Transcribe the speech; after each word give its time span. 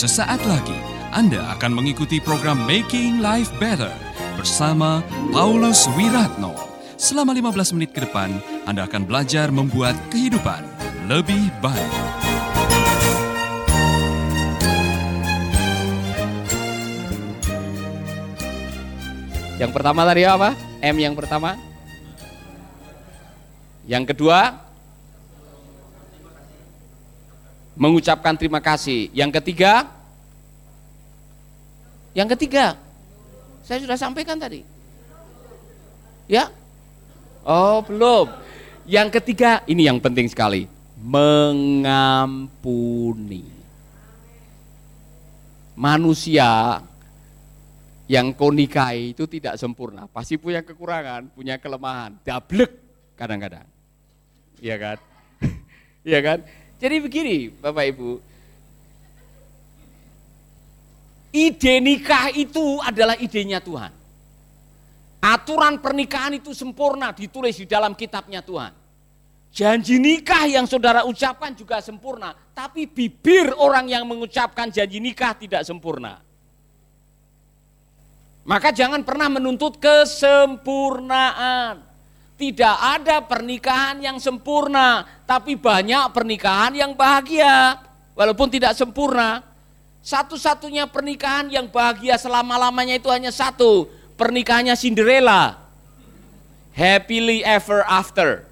Sesaat 0.00 0.40
lagi 0.48 0.80
Anda 1.12 1.44
akan 1.60 1.76
mengikuti 1.76 2.24
program 2.24 2.64
Making 2.64 3.20
Life 3.20 3.52
Better 3.60 3.92
bersama 4.32 5.04
Paulus 5.28 5.84
Wiratno. 5.92 6.56
Selama 6.96 7.36
15 7.36 7.76
menit 7.76 7.92
ke 7.92 8.08
depan, 8.08 8.32
Anda 8.64 8.88
akan 8.88 9.04
belajar 9.04 9.52
membuat 9.52 9.92
kehidupan 10.08 10.64
lebih 11.04 11.52
baik. 11.60 11.92
Yang 19.60 19.72
pertama 19.76 20.08
tadi 20.08 20.24
apa? 20.24 20.56
M 20.80 20.96
yang 20.96 21.12
pertama. 21.12 21.60
Yang 23.84 24.16
kedua, 24.16 24.64
mengucapkan 27.80 28.36
terima 28.36 28.60
kasih. 28.60 29.08
Yang 29.16 29.40
ketiga, 29.40 29.88
yang 32.12 32.28
ketiga, 32.36 32.76
saya 33.64 33.80
sudah 33.80 33.96
sampaikan 33.96 34.36
tadi. 34.36 34.60
Ya? 36.28 36.52
Oh, 37.40 37.80
belum. 37.80 38.28
Yang 38.84 39.16
ketiga, 39.16 39.64
ini 39.64 39.88
yang 39.88 39.96
penting 39.96 40.28
sekali. 40.28 40.68
Mengampuni. 41.00 42.36
Manusia 45.80 46.84
yang 48.04 48.36
kau 48.36 48.52
nikahi 48.52 49.16
itu 49.16 49.24
tidak 49.24 49.56
sempurna. 49.56 50.04
Pasti 50.12 50.36
punya 50.36 50.60
kekurangan, 50.60 51.32
punya 51.32 51.56
kelemahan. 51.56 52.20
Dablek 52.20 52.68
kadang-kadang. 53.16 53.64
Iya 54.60 54.76
kan? 54.76 54.98
Iya 56.00 56.20
kan? 56.24 56.38
Jadi 56.80 56.96
begini 56.96 57.52
Bapak 57.60 57.84
Ibu. 57.92 58.10
Ide 61.30 61.78
nikah 61.78 62.34
itu 62.34 62.82
adalah 62.82 63.14
idenya 63.20 63.62
Tuhan. 63.62 63.94
Aturan 65.20 65.76
pernikahan 65.78 66.40
itu 66.40 66.56
sempurna 66.56 67.12
ditulis 67.12 67.60
di 67.60 67.68
dalam 67.68 67.92
kitabnya 67.92 68.40
Tuhan. 68.40 68.72
Janji 69.50 69.98
nikah 70.00 70.46
yang 70.48 70.64
saudara 70.64 71.04
ucapkan 71.04 71.52
juga 71.52 71.84
sempurna, 71.84 72.32
tapi 72.56 72.88
bibir 72.88 73.52
orang 73.58 73.90
yang 73.90 74.06
mengucapkan 74.08 74.72
janji 74.72 74.96
nikah 75.02 75.34
tidak 75.36 75.66
sempurna. 75.66 76.22
Maka 78.46 78.70
jangan 78.72 79.04
pernah 79.04 79.28
menuntut 79.28 79.76
kesempurnaan. 79.76 81.89
Tidak 82.40 82.76
ada 82.80 83.20
pernikahan 83.20 84.00
yang 84.00 84.16
sempurna, 84.16 85.04
tapi 85.28 85.60
banyak 85.60 86.08
pernikahan 86.16 86.72
yang 86.72 86.96
bahagia, 86.96 87.76
walaupun 88.16 88.48
tidak 88.48 88.72
sempurna. 88.72 89.44
Satu-satunya 90.00 90.88
pernikahan 90.88 91.52
yang 91.52 91.68
bahagia 91.68 92.16
selama-lamanya 92.16 92.96
itu 92.96 93.12
hanya 93.12 93.28
satu, 93.28 93.92
pernikahannya 94.16 94.72
Cinderella. 94.72 95.60
Happily 96.72 97.44
ever 97.44 97.84
after. 97.84 98.48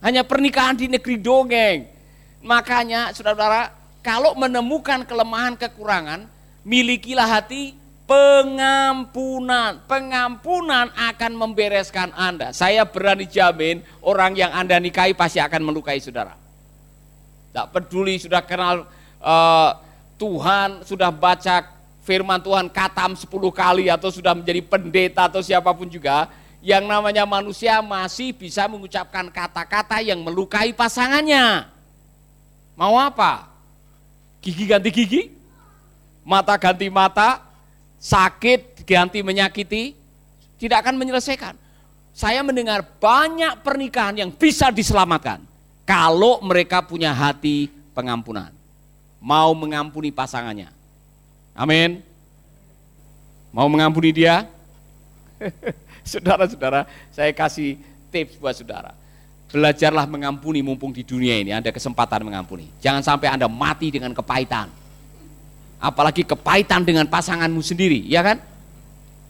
Hanya 0.00 0.24
pernikahan 0.24 0.72
di 0.72 0.88
negeri 0.88 1.20
dongeng. 1.20 1.84
Makanya 2.40 3.12
saudara-saudara, 3.12 3.76
kalau 4.00 4.32
menemukan 4.40 5.04
kelemahan 5.04 5.52
kekurangan, 5.60 6.24
milikilah 6.64 7.28
hati 7.28 7.76
pengampunan. 8.04 9.80
Pengampunan 9.88 10.92
akan 10.92 11.32
membereskan 11.34 12.12
Anda. 12.12 12.52
Saya 12.52 12.84
berani 12.84 13.28
jamin 13.28 13.80
orang 14.04 14.36
yang 14.36 14.52
Anda 14.52 14.80
nikahi 14.80 15.16
pasti 15.16 15.40
akan 15.40 15.60
melukai 15.64 16.00
saudara. 16.00 16.36
Tidak 17.50 17.66
peduli 17.70 18.18
sudah 18.20 18.42
kenal 18.44 18.84
uh, 19.22 19.70
Tuhan, 20.18 20.84
sudah 20.84 21.10
baca 21.10 21.70
firman 22.04 22.42
Tuhan 22.42 22.68
katam 22.68 23.16
10 23.16 23.24
kali 23.30 23.88
atau 23.88 24.12
sudah 24.12 24.36
menjadi 24.36 24.60
pendeta 24.60 25.30
atau 25.30 25.40
siapa 25.40 25.72
pun 25.72 25.88
juga, 25.88 26.28
yang 26.60 26.84
namanya 26.84 27.24
manusia 27.24 27.80
masih 27.80 28.36
bisa 28.36 28.68
mengucapkan 28.68 29.30
kata-kata 29.32 30.04
yang 30.04 30.20
melukai 30.20 30.74
pasangannya. 30.76 31.68
Mau 32.74 32.98
apa? 32.98 33.48
Gigi 34.42 34.66
ganti 34.66 34.90
gigi? 34.90 35.22
Mata 36.26 36.58
ganti 36.58 36.90
mata? 36.90 37.53
Sakit 37.98 38.84
ganti 38.84 39.24
menyakiti, 39.24 39.96
tidak 40.60 40.86
akan 40.86 40.96
menyelesaikan. 41.00 41.54
Saya 42.14 42.46
mendengar 42.46 42.86
banyak 43.02 43.58
pernikahan 43.66 44.14
yang 44.14 44.30
bisa 44.30 44.70
diselamatkan 44.70 45.42
kalau 45.82 46.38
mereka 46.46 46.78
punya 46.84 47.10
hati 47.10 47.66
pengampunan. 47.90 48.54
Mau 49.18 49.50
mengampuni 49.56 50.14
pasangannya. 50.14 50.70
Amin. 51.56 52.04
Mau 53.50 53.66
mengampuni 53.66 54.14
dia? 54.14 54.46
Saudara-saudara, 56.04 56.86
saya 57.10 57.32
kasih 57.32 57.80
tips 58.12 58.36
buat 58.36 58.54
saudara. 58.54 58.92
Belajarlah 59.48 60.04
mengampuni 60.04 60.60
mumpung 60.60 60.92
di 60.92 61.00
dunia 61.00 61.40
ini 61.40 61.54
ada 61.54 61.70
kesempatan 61.72 62.26
mengampuni. 62.26 62.68
Jangan 62.82 63.00
sampai 63.00 63.32
Anda 63.32 63.48
mati 63.48 63.88
dengan 63.88 64.12
kepahitan 64.12 64.83
apalagi 65.84 66.24
kepahitan 66.24 66.80
dengan 66.80 67.04
pasanganmu 67.04 67.60
sendiri, 67.60 68.00
ya 68.08 68.24
kan? 68.24 68.40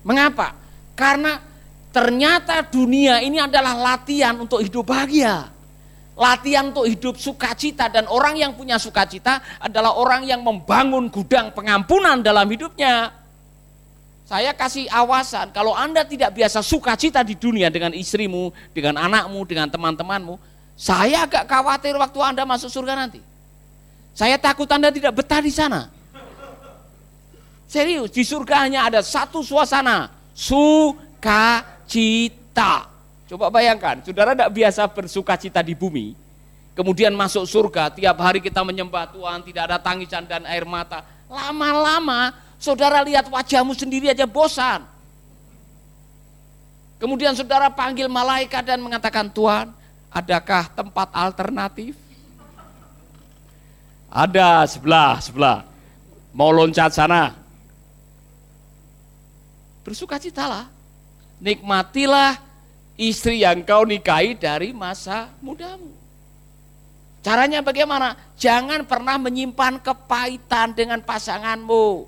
Mengapa? 0.07 0.55
Karena 0.95 1.43
ternyata 1.91 2.63
dunia 2.63 3.19
ini 3.19 3.43
adalah 3.43 3.75
latihan 3.75 4.39
untuk 4.39 4.63
hidup 4.63 4.87
bahagia. 4.87 5.51
Latihan 6.15 6.71
untuk 6.71 6.87
hidup 6.87 7.19
sukacita 7.19 7.91
dan 7.91 8.07
orang 8.07 8.39
yang 8.39 8.55
punya 8.55 8.79
sukacita 8.79 9.43
adalah 9.59 9.99
orang 9.99 10.23
yang 10.23 10.47
membangun 10.47 11.11
gudang 11.11 11.51
pengampunan 11.51 12.23
dalam 12.23 12.47
hidupnya. 12.47 13.11
Saya 14.25 14.55
kasih 14.55 14.87
awasan, 14.89 15.51
kalau 15.51 15.75
Anda 15.75 16.07
tidak 16.07 16.33
biasa 16.39 16.63
sukacita 16.63 17.27
di 17.27 17.35
dunia 17.35 17.67
dengan 17.69 17.91
istrimu, 17.91 18.55
dengan 18.71 18.97
anakmu, 18.97 19.43
dengan 19.45 19.67
teman-temanmu, 19.69 20.39
saya 20.79 21.27
agak 21.27 21.45
khawatir 21.51 21.99
waktu 21.99 22.19
Anda 22.23 22.47
masuk 22.47 22.71
surga 22.71 22.95
nanti. 22.95 23.21
Saya 24.15 24.39
takut 24.39 24.71
Anda 24.71 24.95
tidak 24.95 25.19
betah 25.19 25.43
di 25.43 25.51
sana. 25.51 25.94
Serius, 27.75 28.15
di 28.15 28.23
surga 28.23 28.71
hanya 28.71 28.87
ada 28.87 29.03
satu 29.03 29.43
suasana, 29.43 30.07
sukacita. 30.31 31.27
Coba 33.27 33.51
bayangkan, 33.51 33.99
saudara 33.99 34.31
tidak 34.31 34.55
biasa 34.55 34.87
bersuka 34.87 35.35
cita 35.35 35.59
di 35.59 35.75
bumi, 35.75 36.15
kemudian 36.79 37.11
masuk 37.19 37.43
surga, 37.43 37.91
tiap 37.91 38.15
hari 38.23 38.39
kita 38.39 38.63
menyembah 38.63 39.11
Tuhan, 39.11 39.43
tidak 39.43 39.63
ada 39.67 39.83
tangisan 39.83 40.23
dan 40.23 40.47
air 40.47 40.63
mata. 40.63 41.03
Lama-lama, 41.27 42.31
saudara 42.63 43.03
lihat 43.03 43.27
wajahmu 43.27 43.75
sendiri 43.75 44.07
aja 44.07 44.23
bosan. 44.23 44.87
Kemudian 47.03 47.35
saudara 47.35 47.67
panggil 47.75 48.07
malaikat 48.07 48.71
dan 48.71 48.79
mengatakan, 48.79 49.27
Tuhan, 49.27 49.75
adakah 50.15 50.71
tempat 50.71 51.11
alternatif? 51.11 51.99
Ada 54.15 54.63
sebelah, 54.71 55.19
sebelah. 55.19 55.67
Mau 56.31 56.55
loncat 56.55 56.95
sana, 56.95 57.43
bersukacitalah. 59.85 60.73
Nikmatilah 61.39 62.41
istri 62.97 63.45
yang 63.45 63.61
kau 63.63 63.85
nikahi 63.85 64.35
dari 64.35 64.73
masa 64.73 65.31
mudamu. 65.45 65.93
Caranya 67.25 67.65
bagaimana? 67.65 68.17
Jangan 68.37 68.85
pernah 68.85 69.17
menyimpan 69.17 69.81
kepahitan 69.81 70.77
dengan 70.77 71.01
pasanganmu. 71.01 72.05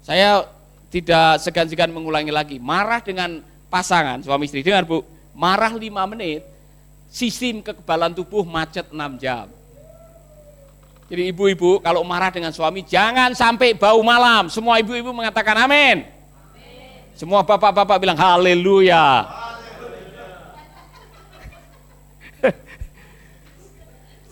Saya 0.00 0.48
tidak 0.88 1.44
segan-segan 1.44 1.92
mengulangi 1.92 2.32
lagi. 2.32 2.56
Marah 2.56 3.04
dengan 3.04 3.44
pasangan, 3.68 4.24
suami 4.24 4.48
istri. 4.48 4.64
Dengar 4.64 4.88
bu, 4.88 5.04
marah 5.36 5.68
lima 5.76 6.08
menit, 6.08 6.48
sistem 7.12 7.60
kekebalan 7.60 8.16
tubuh 8.16 8.40
macet 8.40 8.88
6 8.88 8.96
jam. 9.20 9.52
Jadi 11.06 11.30
ibu-ibu 11.30 11.78
kalau 11.84 12.02
marah 12.02 12.34
dengan 12.34 12.50
suami 12.50 12.82
jangan 12.82 13.36
sampai 13.36 13.76
bau 13.76 14.00
malam. 14.00 14.48
Semua 14.50 14.80
ibu-ibu 14.80 15.12
mengatakan 15.12 15.54
amin. 15.68 16.15
Semua 17.16 17.40
bapak-bapak 17.40 17.96
bilang 17.96 18.20
haleluya. 18.20 19.24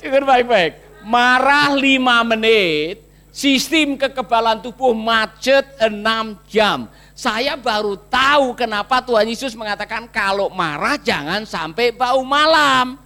Dengar 0.05 0.29
baik-baik. 0.29 0.85
Marah 1.01 1.73
lima 1.73 2.21
menit, 2.29 3.01
sistem 3.33 3.97
kekebalan 3.97 4.61
tubuh 4.61 4.93
macet 4.93 5.65
enam 5.81 6.37
jam. 6.45 6.85
Saya 7.17 7.57
baru 7.57 7.97
tahu 7.97 8.53
kenapa 8.53 9.01
Tuhan 9.01 9.33
Yesus 9.33 9.57
mengatakan 9.57 10.05
kalau 10.05 10.53
marah 10.53 11.01
jangan 11.01 11.49
sampai 11.49 11.89
bau 11.89 12.21
malam. 12.21 13.01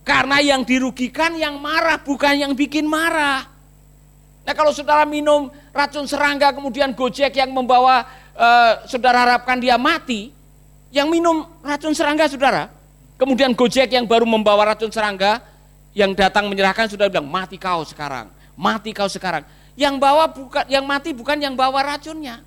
Karena 0.00 0.40
yang 0.40 0.64
dirugikan 0.64 1.36
yang 1.36 1.60
marah 1.60 2.00
bukan 2.00 2.40
yang 2.40 2.56
bikin 2.56 2.88
marah. 2.88 3.44
Nah 4.48 4.56
kalau 4.56 4.72
saudara 4.72 5.04
minum 5.04 5.52
racun 5.76 6.08
serangga 6.08 6.56
kemudian 6.56 6.96
gojek 6.96 7.36
yang 7.36 7.52
membawa 7.52 8.08
uh, 8.38 8.86
saudara 8.86 9.26
harapkan 9.26 9.58
dia 9.58 9.74
mati, 9.74 10.30
yang 10.94 11.10
minum 11.10 11.44
racun 11.60 11.92
serangga 11.92 12.30
saudara, 12.30 12.70
kemudian 13.18 13.52
Gojek 13.52 13.92
yang 13.92 14.06
baru 14.06 14.24
membawa 14.24 14.72
racun 14.72 14.88
serangga, 14.88 15.42
yang 15.92 16.14
datang 16.14 16.46
menyerahkan 16.46 16.86
sudah 16.86 17.10
bilang 17.10 17.26
mati 17.26 17.58
kau 17.58 17.82
sekarang. 17.82 18.30
mati 18.58 18.90
kau 18.90 19.06
sekarang. 19.06 19.46
Yang 19.78 19.94
bawa 20.02 20.26
bukan 20.34 20.66
yang 20.66 20.82
mati 20.82 21.14
bukan 21.14 21.38
yang 21.38 21.54
bawa 21.54 21.94
racunnya. 21.94 22.42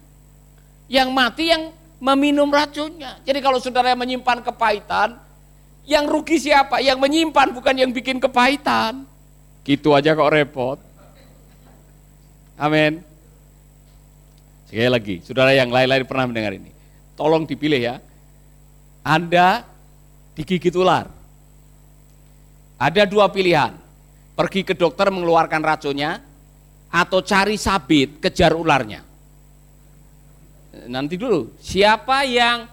Yang 0.91 1.07
mati 1.11 1.47
yang 1.47 1.71
meminum 2.03 2.51
racunnya. 2.51 3.23
Jadi 3.23 3.39
kalau 3.39 3.63
saudara 3.63 3.95
yang 3.95 4.01
menyimpan 4.03 4.43
kepahitan, 4.43 5.15
yang 5.87 6.03
rugi 6.11 6.35
siapa? 6.35 6.83
Yang 6.83 6.99
menyimpan 6.99 7.55
bukan 7.55 7.75
yang 7.79 7.91
bikin 7.95 8.19
kepahitan. 8.19 9.07
Gitu 9.63 9.95
aja 9.95 10.11
kok 10.11 10.31
repot. 10.35 10.79
Amin. 12.59 13.10
Sekali 14.71 14.87
lagi, 14.87 15.19
saudara 15.19 15.51
yang 15.51 15.67
lain-lain 15.67 16.07
pernah 16.07 16.31
mendengar 16.31 16.55
ini. 16.55 16.71
Tolong 17.19 17.43
dipilih 17.43 17.91
ya. 17.91 17.95
Anda 19.03 19.67
digigit 20.31 20.71
ular. 20.79 21.11
Ada 22.79 23.03
dua 23.03 23.27
pilihan. 23.27 23.75
Pergi 24.31 24.63
ke 24.63 24.71
dokter 24.71 25.11
mengeluarkan 25.11 25.59
racunnya, 25.59 26.23
atau 26.87 27.19
cari 27.19 27.59
sabit 27.59 28.23
kejar 28.23 28.55
ularnya. 28.55 29.03
Nanti 30.87 31.19
dulu, 31.19 31.51
siapa 31.59 32.23
yang 32.23 32.63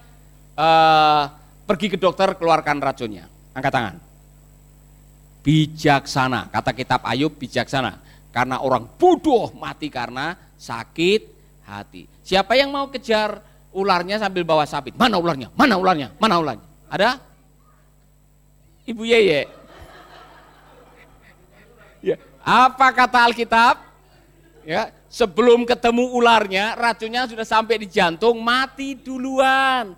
uh, 0.55 1.23
pergi 1.67 1.91
ke 1.91 1.97
dokter 1.99 2.31
keluarkan 2.39 2.79
racunnya? 2.79 3.27
Angkat 3.51 3.71
tangan. 3.75 3.95
Bijaksana, 5.43 6.47
kata 6.47 6.71
kitab 6.71 7.03
Ayub 7.03 7.35
bijaksana. 7.35 7.99
Karena 8.31 8.63
orang 8.63 8.87
bodoh 8.95 9.51
mati 9.59 9.91
karena 9.91 10.39
sakit 10.55 11.38
hati. 11.69 12.09
Siapa 12.25 12.57
yang 12.57 12.73
mau 12.73 12.89
kejar 12.89 13.45
ularnya 13.69 14.17
sambil 14.17 14.41
bawa 14.41 14.65
sabit? 14.65 14.97
Mana 14.97 15.21
ularnya? 15.21 15.53
Mana 15.53 15.77
ularnya? 15.77 16.09
Mana 16.17 16.41
ularnya? 16.41 16.65
Ada? 16.89 17.21
Ibu 18.89 19.05
Yeye. 19.05 19.45
Ya. 22.01 22.17
Apa 22.41 22.89
kata 22.89 23.29
Alkitab? 23.29 23.89
ya 24.69 24.93
sebelum 25.09 25.65
ketemu 25.65 26.13
ularnya 26.13 26.77
racunnya 26.77 27.25
sudah 27.25 27.41
sampai 27.41 27.81
di 27.81 27.87
jantung 27.89 28.37
mati 28.37 28.93
duluan 28.93 29.97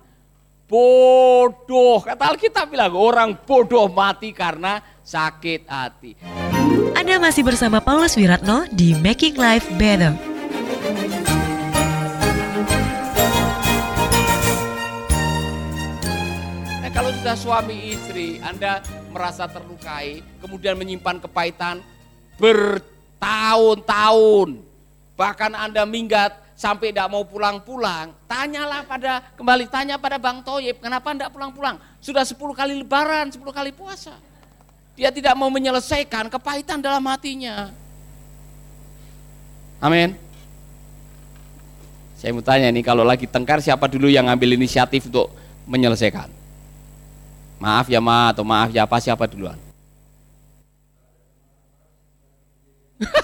bodoh 0.64 2.00
kata 2.00 2.32
Alkitab 2.32 2.72
bilang 2.72 2.96
orang 2.96 3.36
bodoh 3.44 3.92
mati 3.92 4.32
karena 4.32 4.80
sakit 5.04 5.68
hati 5.68 6.16
Anda 6.96 7.20
masih 7.20 7.44
bersama 7.44 7.84
Paulus 7.84 8.16
Wiratno 8.16 8.64
di 8.72 8.96
Making 8.96 9.36
Life 9.36 9.68
Better 9.76 10.31
sudah 17.22 17.38
suami 17.38 17.94
istri 17.94 18.42
Anda 18.42 18.82
merasa 19.14 19.46
terlukai 19.46 20.26
kemudian 20.42 20.74
menyimpan 20.74 21.22
kepahitan 21.22 21.78
ber 22.34 22.82
tahun-tahun. 23.22 24.58
Bahkan 25.14 25.54
Anda 25.54 25.86
minggat 25.86 26.34
sampai 26.58 26.90
tidak 26.90 27.06
mau 27.14 27.22
pulang-pulang, 27.22 28.10
tanyalah 28.26 28.82
pada, 28.82 29.22
kembali 29.38 29.70
tanya 29.70 30.02
pada 30.02 30.18
Bang 30.18 30.42
Toyib, 30.42 30.82
kenapa 30.82 31.14
tidak 31.14 31.30
pulang-pulang? 31.30 31.78
Sudah 32.02 32.26
10 32.26 32.34
kali 32.58 32.82
lebaran, 32.82 33.30
10 33.30 33.38
kali 33.54 33.70
puasa. 33.70 34.18
Dia 34.98 35.14
tidak 35.14 35.38
mau 35.38 35.46
menyelesaikan 35.46 36.26
kepahitan 36.26 36.82
dalam 36.82 37.06
hatinya. 37.06 37.70
Amin. 39.78 40.18
Saya 42.18 42.34
mau 42.34 42.42
tanya 42.42 42.66
nih, 42.66 42.82
kalau 42.82 43.06
lagi 43.06 43.30
tengkar 43.30 43.62
siapa 43.62 43.86
dulu 43.86 44.10
yang 44.10 44.26
ngambil 44.26 44.58
inisiatif 44.58 45.06
untuk 45.06 45.30
menyelesaikan? 45.70 46.41
Maaf 47.62 47.86
ya 47.86 48.02
ma 48.02 48.34
atau 48.34 48.42
maaf 48.42 48.74
ya 48.74 48.82
apa 48.82 48.98
siapa 48.98 49.30
duluan? 49.30 49.54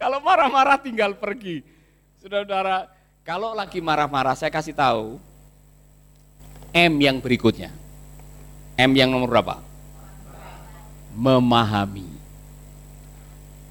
kalau 0.00 0.20
marah-marah 0.20 0.76
tinggal 0.76 1.16
pergi. 1.16 1.64
Saudara-saudara, 2.20 2.92
kalau 3.24 3.56
lagi 3.56 3.80
marah-marah 3.80 4.36
saya 4.36 4.52
kasih 4.52 4.76
tahu 4.76 5.16
M 6.76 6.92
yang 7.00 7.24
berikutnya. 7.24 7.72
M 8.76 8.92
yang 8.92 9.08
nomor 9.08 9.32
berapa? 9.32 9.56
Memahami. 11.16 12.04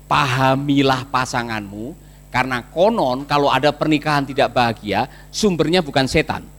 Pahamilah 0.09 1.05
pasanganmu 1.13 1.93
karena 2.33 2.65
konon 2.65 3.29
kalau 3.29 3.53
ada 3.53 3.69
pernikahan 3.69 4.25
tidak 4.25 4.49
bahagia, 4.57 5.05
sumbernya 5.29 5.85
bukan 5.85 6.09
setan. 6.09 6.54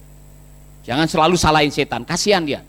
Jangan 0.86 1.10
selalu 1.10 1.34
salahin 1.34 1.74
setan, 1.74 2.06
kasihan 2.06 2.46
dia. 2.46 2.62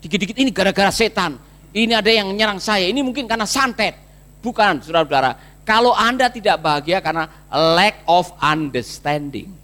Dikit-dikit 0.00 0.36
ini 0.40 0.48
gara-gara 0.48 0.88
setan 0.88 1.36
ini 1.70 1.94
ada 1.94 2.10
yang 2.10 2.34
menyerang 2.34 2.58
saya, 2.58 2.90
ini 2.90 2.98
mungkin 2.98 3.30
karena 3.30 3.46
santet. 3.46 3.94
Bukan, 4.42 4.82
saudara-saudara. 4.82 5.62
Kalau 5.62 5.94
Anda 5.94 6.26
tidak 6.26 6.58
bahagia 6.58 6.98
karena 6.98 7.30
lack 7.46 8.02
of 8.10 8.26
understanding. 8.42 9.54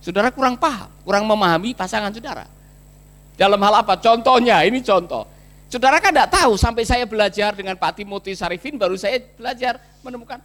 Saudara 0.00 0.32
kurang 0.32 0.56
paham, 0.56 0.88
kurang 1.04 1.28
memahami 1.28 1.76
pasangan 1.76 2.08
saudara. 2.08 2.48
Dalam 3.36 3.60
hal 3.60 3.84
apa? 3.84 4.00
Contohnya, 4.00 4.64
ini 4.64 4.80
contoh. 4.80 5.28
Saudara 5.68 6.00
kan 6.00 6.08
tidak 6.08 6.32
tahu, 6.32 6.56
sampai 6.56 6.88
saya 6.88 7.04
belajar 7.04 7.52
dengan 7.52 7.76
Pak 7.76 8.00
Timothy 8.00 8.32
Sarifin, 8.32 8.80
baru 8.80 8.96
saya 8.96 9.20
belajar 9.36 9.76
menemukan. 10.00 10.40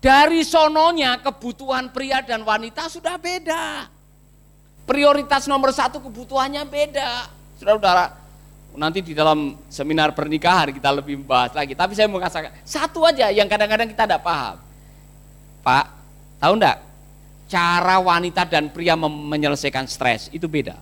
Dari 0.00 0.44
sononya 0.44 1.16
kebutuhan 1.24 1.88
pria 1.88 2.20
dan 2.20 2.44
wanita 2.44 2.88
sudah 2.92 3.16
beda. 3.16 3.88
Prioritas 4.90 5.46
nomor 5.46 5.70
satu 5.70 6.02
kebutuhannya 6.02 6.66
beda. 6.66 7.30
Saudara-saudara, 7.62 8.20
Nanti 8.70 9.02
di 9.02 9.18
dalam 9.18 9.58
seminar 9.66 10.14
pernikahan 10.14 10.70
kita 10.70 10.94
lebih 10.94 11.18
membahas 11.18 11.50
lagi. 11.58 11.74
Tapi 11.74 11.90
saya 11.98 12.06
mau 12.06 12.22
katakan 12.22 12.54
satu 12.62 13.02
aja 13.02 13.26
yang 13.34 13.50
kadang-kadang 13.50 13.90
kita 13.90 14.06
tidak 14.06 14.22
paham. 14.22 14.62
Pak, 15.66 15.84
tahu 16.38 16.54
enggak? 16.54 16.78
Cara 17.50 17.98
wanita 17.98 18.46
dan 18.46 18.70
pria 18.70 18.94
menyelesaikan 18.94 19.90
stres 19.90 20.30
itu 20.30 20.46
beda. 20.46 20.78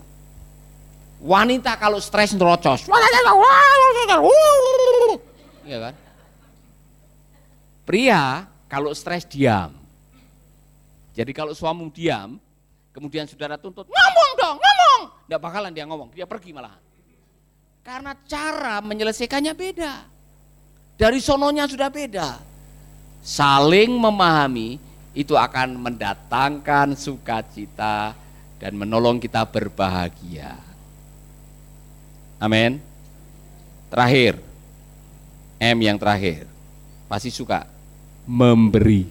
Wanita 1.25 1.81
kalau 1.81 1.96
stres 1.96 2.37
nerocos. 2.37 2.84
Iya 5.64 5.78
kan? 5.88 5.94
Pria 7.88 8.44
kalau 8.69 8.93
stres 8.93 9.25
diam. 9.25 9.72
Jadi 11.16 11.32
kalau 11.32 11.56
suami 11.56 11.88
diam, 11.88 12.37
kemudian 12.93 13.28
saudara 13.28 13.57
tuntut, 13.61 13.87
ngomong 13.87 14.30
dong, 14.38 14.57
ngomong. 14.57 15.00
Tidak 15.28 15.40
bakalan 15.40 15.73
dia 15.73 15.85
ngomong, 15.85 16.09
dia 16.12 16.25
pergi 16.25 16.50
malahan. 16.57 16.80
Karena 17.85 18.12
cara 18.28 18.85
menyelesaikannya 18.85 19.54
beda. 19.57 19.95
Dari 20.99 21.23
sononya 21.23 21.64
sudah 21.64 21.88
beda. 21.88 22.37
Saling 23.25 23.92
memahami 23.97 24.76
itu 25.16 25.33
akan 25.33 25.78
mendatangkan 25.78 26.92
sukacita 26.99 28.12
dan 28.59 28.73
menolong 28.76 29.16
kita 29.23 29.47
berbahagia. 29.49 30.59
Amin. 32.38 32.78
Terakhir, 33.88 34.37
M 35.59 35.78
yang 35.80 35.97
terakhir, 35.97 36.45
pasti 37.09 37.33
suka 37.33 37.64
memberi. 38.28 39.09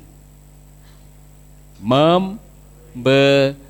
Memberi. 1.82 3.67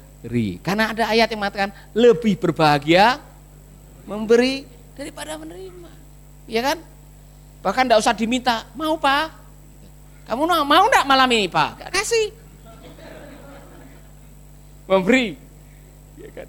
Karena 0.62 0.91
ada 0.91 1.07
ayat 1.07 1.27
yang 1.31 1.39
mengatakan 1.39 1.72
lebih 1.96 2.36
berbahagia 2.36 3.24
memberi 4.07 4.67
daripada 4.96 5.39
menerima. 5.39 5.91
Ya 6.48 6.62
kan? 6.63 6.77
Bahkan 7.63 7.84
tidak 7.88 8.00
usah 8.00 8.15
diminta, 8.15 8.63
mau 8.75 8.96
pak? 8.96 9.31
Kamu 10.27 10.43
mau 10.43 10.63
mau 10.67 10.84
enggak 10.88 11.07
malam 11.07 11.29
ini 11.31 11.48
pak? 11.48 11.91
Kasih. 11.91 12.31
Memberi. 14.88 15.36
Ya 16.19 16.29
kan? 16.31 16.48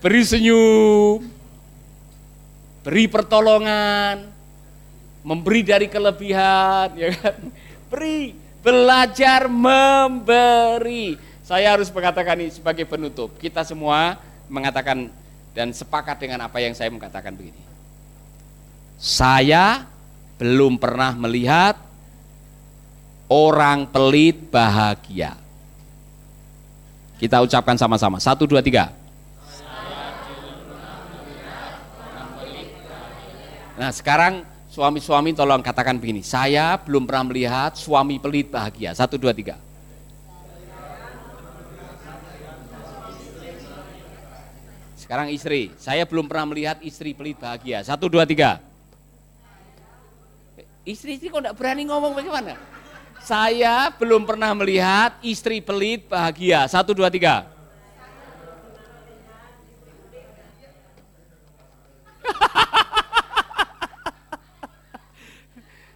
Beri 0.00 0.22
senyum. 0.24 1.20
Beri 2.82 3.04
pertolongan. 3.08 4.28
Memberi 5.22 5.60
dari 5.62 5.86
kelebihan. 5.88 6.92
Ya 6.96 7.12
kan? 7.16 7.36
Beri. 7.92 8.36
Belajar 8.62 9.50
memberi. 9.50 11.31
Saya 11.42 11.74
harus 11.74 11.90
mengatakan 11.90 12.38
ini 12.38 12.54
sebagai 12.54 12.86
penutup. 12.86 13.34
Kita 13.38 13.66
semua 13.66 14.18
mengatakan 14.46 15.10
dan 15.52 15.74
sepakat 15.74 16.22
dengan 16.22 16.46
apa 16.46 16.62
yang 16.62 16.72
saya 16.72 16.88
mengatakan 16.88 17.34
begini. 17.34 17.58
Saya 18.96 19.84
belum 20.38 20.78
pernah 20.78 21.12
melihat 21.18 21.74
orang 23.26 23.90
pelit 23.90 24.38
bahagia. 24.54 25.34
Kita 27.18 27.42
ucapkan 27.42 27.74
sama-sama. 27.78 28.22
Satu, 28.22 28.46
dua, 28.46 28.62
tiga. 28.62 28.94
Nah 33.72 33.90
sekarang 33.90 34.46
suami-suami 34.70 35.34
tolong 35.34 35.58
katakan 35.58 35.98
begini. 35.98 36.22
Saya 36.22 36.78
belum 36.78 37.02
pernah 37.02 37.34
melihat 37.34 37.74
suami 37.74 38.22
pelit 38.22 38.46
bahagia. 38.46 38.94
Satu, 38.94 39.18
dua, 39.18 39.34
tiga. 39.34 39.58
Sekarang 45.12 45.28
istri, 45.28 45.68
saya 45.76 46.08
belum 46.08 46.24
pernah 46.24 46.48
melihat 46.48 46.80
istri 46.80 47.12
pelit 47.12 47.36
bahagia. 47.36 47.84
Satu, 47.84 48.08
dua, 48.08 48.24
tiga. 48.24 48.64
Istri-istri 50.88 51.28
kok 51.28 51.44
enggak 51.44 51.52
berani 51.52 51.84
ngomong 51.84 52.16
bagaimana? 52.16 52.56
Saya 53.20 53.92
belum 53.92 54.24
pernah 54.24 54.56
melihat 54.56 55.20
istri 55.20 55.60
pelit 55.60 56.08
bahagia. 56.08 56.64
Satu, 56.64 56.96
dua, 56.96 57.12
tiga. 57.12 57.44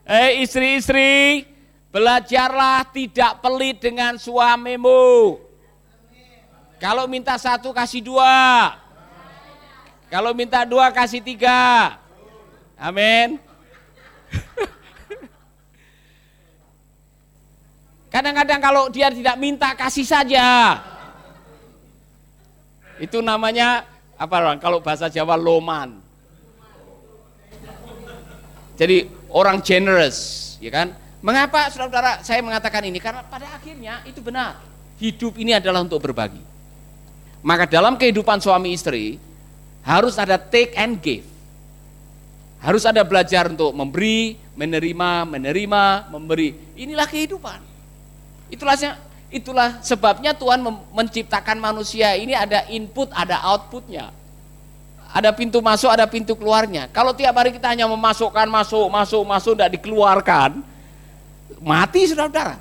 Eh 0.05 0.45
istri-istri, 0.45 1.49
belajarlah 1.89 2.85
tidak 2.93 3.41
pelit 3.41 3.81
dengan 3.81 4.21
suamimu. 4.21 5.41
Kalau 6.77 7.09
minta 7.09 7.41
satu 7.41 7.73
kasih 7.73 8.05
dua. 8.05 8.85
Kalau 10.07 10.31
minta 10.35 10.63
dua 10.63 10.95
kasih 10.95 11.19
tiga. 11.19 11.99
Amin. 12.79 13.43
Kadang-kadang 18.15 18.63
kalau 18.63 18.87
dia 18.87 19.11
tidak 19.11 19.35
minta 19.37 19.75
kasih 19.75 20.07
saja. 20.07 20.79
Itu 22.97 23.21
namanya 23.21 23.85
apa 24.17 24.41
orang 24.41 24.57
kalau 24.63 24.81
bahasa 24.81 25.13
Jawa 25.13 25.37
loman. 25.37 26.01
Jadi 28.77 29.09
orang 29.33 29.65
generous, 29.65 30.55
ya 30.61 30.69
kan? 30.69 30.93
Mengapa 31.25 31.73
saudara-saudara 31.73 32.21
saya 32.21 32.45
mengatakan 32.45 32.85
ini? 32.85 33.01
Karena 33.01 33.25
pada 33.25 33.57
akhirnya 33.57 34.05
itu 34.05 34.21
benar. 34.21 34.61
Hidup 35.01 35.41
ini 35.41 35.57
adalah 35.57 35.81
untuk 35.81 36.01
berbagi. 36.01 36.41
Maka 37.41 37.65
dalam 37.69 37.97
kehidupan 37.97 38.41
suami 38.41 38.77
istri 38.77 39.17
harus 39.87 40.19
ada 40.19 40.35
take 40.35 40.75
and 40.75 40.99
give. 40.99 41.23
Harus 42.59 42.83
ada 42.83 43.07
belajar 43.07 43.47
untuk 43.47 43.71
memberi, 43.71 44.35
menerima, 44.59 45.23
menerima, 45.31 46.11
memberi. 46.11 46.59
Inilah 46.75 47.07
kehidupan. 47.07 47.63
Itulah 48.51 48.75
itulah 49.31 49.79
sebabnya 49.87 50.35
Tuhan 50.35 50.67
menciptakan 50.91 51.63
manusia 51.63 52.19
ini 52.19 52.35
ada 52.35 52.67
input, 52.67 53.15
ada 53.15 53.39
outputnya. 53.47 54.11
Ada 55.15 55.31
pintu 55.31 55.63
masuk, 55.63 55.89
ada 55.89 56.05
pintu 56.05 56.35
keluarnya. 56.35 56.91
Kalau 56.91 57.15
tiap 57.15 57.39
hari 57.39 57.55
kita 57.55 57.71
hanya 57.71 57.87
memasukkan, 57.87 58.51
masuk, 58.51 58.91
masuk, 58.91 59.23
masuk, 59.23 59.53
tidak 59.55 59.79
dikeluarkan, 59.79 60.61
mati 61.63 62.11
saudara-saudara. 62.11 62.59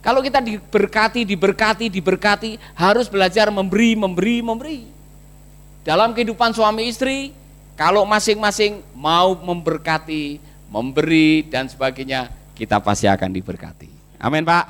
Kalau 0.00 0.22
kita 0.22 0.40
diberkati, 0.40 1.26
diberkati, 1.26 1.90
diberkati, 1.90 2.50
harus 2.78 3.10
belajar 3.10 3.50
memberi, 3.50 3.98
memberi, 3.98 4.40
memberi. 4.40 4.93
Dalam 5.84 6.16
kehidupan 6.16 6.56
suami 6.56 6.88
istri, 6.88 7.36
kalau 7.76 8.08
masing-masing 8.08 8.80
mau 8.96 9.36
memberkati, 9.36 10.40
memberi, 10.72 11.44
dan 11.44 11.68
sebagainya, 11.68 12.32
kita 12.56 12.80
pasti 12.80 13.04
akan 13.04 13.28
diberkati. 13.28 14.16
Amin 14.16 14.48
Pak. 14.48 14.64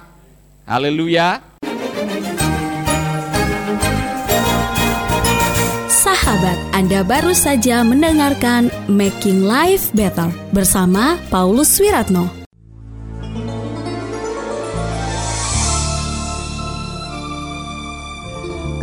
Haleluya. 0.66 1.38
Sahabat, 5.87 6.59
Anda 6.75 7.06
baru 7.06 7.30
saja 7.30 7.87
mendengarkan 7.87 8.75
Making 8.90 9.47
Life 9.47 9.94
Better 9.94 10.35
bersama 10.50 11.14
Paulus 11.30 11.78
Wiratno. 11.78 12.43